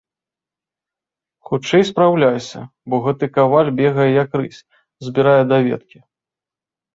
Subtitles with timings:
[1.49, 2.59] Хутчэй спраўляйся,
[2.93, 4.63] бо гэты каваль бегае, як рысь,
[5.11, 5.99] збірае даведкі.